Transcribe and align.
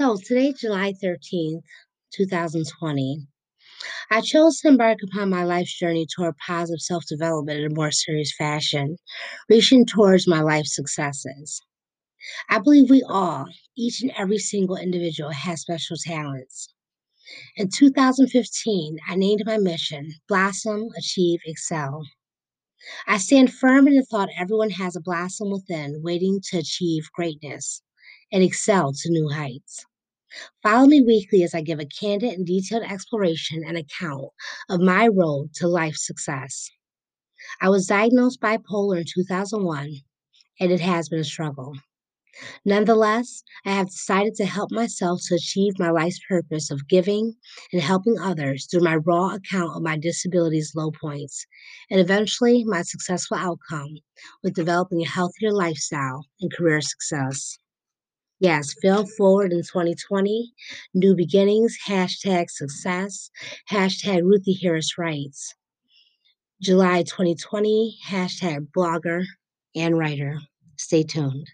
So 0.00 0.16
today, 0.16 0.54
July 0.58 0.94
13th, 0.94 1.60
2020, 2.14 3.26
I 4.10 4.22
chose 4.22 4.58
to 4.60 4.68
embark 4.68 4.96
upon 5.04 5.28
my 5.28 5.44
life's 5.44 5.78
journey 5.78 6.06
toward 6.06 6.38
positive 6.38 6.80
self 6.80 7.04
development 7.06 7.60
in 7.60 7.70
a 7.70 7.74
more 7.74 7.90
serious 7.90 8.34
fashion, 8.34 8.96
reaching 9.50 9.84
towards 9.84 10.26
my 10.26 10.40
life 10.40 10.64
successes. 10.64 11.60
I 12.48 12.60
believe 12.60 12.88
we 12.88 13.02
all, 13.06 13.44
each 13.76 14.00
and 14.00 14.10
every 14.16 14.38
single 14.38 14.76
individual, 14.76 15.32
has 15.32 15.60
special 15.60 15.98
talents. 16.02 16.72
In 17.56 17.68
2015, 17.68 19.00
I 19.06 19.16
named 19.16 19.42
my 19.44 19.58
mission 19.58 20.14
Blossom, 20.28 20.88
Achieve, 20.96 21.40
Excel. 21.44 22.06
I 23.06 23.18
stand 23.18 23.52
firm 23.52 23.86
in 23.86 23.96
the 23.96 24.06
thought 24.06 24.30
everyone 24.34 24.70
has 24.70 24.96
a 24.96 25.00
blossom 25.02 25.50
within 25.50 26.00
waiting 26.02 26.40
to 26.44 26.56
achieve 26.56 27.12
greatness 27.12 27.82
and 28.32 28.42
excel 28.42 28.94
to 28.94 29.10
new 29.10 29.28
heights. 29.28 29.84
Follow 30.62 30.86
me 30.86 31.00
weekly 31.00 31.42
as 31.42 31.54
I 31.54 31.60
give 31.60 31.80
a 31.80 31.86
candid 31.86 32.34
and 32.34 32.46
detailed 32.46 32.84
exploration 32.84 33.62
and 33.66 33.76
account 33.76 34.28
of 34.68 34.80
my 34.80 35.08
road 35.08 35.54
to 35.54 35.68
life 35.68 35.96
success. 35.96 36.68
I 37.60 37.68
was 37.68 37.86
diagnosed 37.86 38.40
bipolar 38.40 38.98
in 38.98 39.04
2001, 39.12 40.02
and 40.60 40.70
it 40.72 40.80
has 40.80 41.08
been 41.08 41.20
a 41.20 41.24
struggle. 41.24 41.74
Nonetheless, 42.64 43.42
I 43.64 43.72
have 43.72 43.90
decided 43.90 44.34
to 44.36 44.46
help 44.46 44.70
myself 44.70 45.20
to 45.24 45.34
achieve 45.34 45.78
my 45.78 45.90
life's 45.90 46.20
purpose 46.28 46.70
of 46.70 46.86
giving 46.86 47.34
and 47.72 47.82
helping 47.82 48.18
others 48.18 48.66
through 48.66 48.82
my 48.82 48.96
raw 48.96 49.34
account 49.34 49.76
of 49.76 49.82
my 49.82 49.96
disability's 49.96 50.74
low 50.76 50.90
points, 50.90 51.44
and 51.90 51.98
eventually 52.00 52.64
my 52.64 52.82
successful 52.82 53.36
outcome 53.36 53.96
with 54.42 54.54
developing 54.54 55.02
a 55.02 55.08
healthier 55.08 55.52
lifestyle 55.52 56.26
and 56.40 56.52
career 56.52 56.80
success. 56.80 57.58
Yes, 58.40 58.74
fail 58.80 59.06
forward 59.06 59.52
in 59.52 59.60
2020, 59.60 60.54
new 60.94 61.14
beginnings, 61.14 61.76
hashtag 61.86 62.48
success, 62.48 63.30
hashtag 63.70 64.22
Ruthie 64.22 64.58
Harris 64.62 64.96
writes. 64.96 65.54
July 66.62 67.02
2020, 67.02 67.98
hashtag 68.06 68.68
blogger 68.74 69.24
and 69.76 69.98
writer. 69.98 70.38
Stay 70.78 71.02
tuned. 71.02 71.46